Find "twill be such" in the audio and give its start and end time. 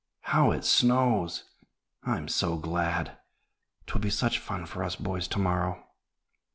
3.85-4.39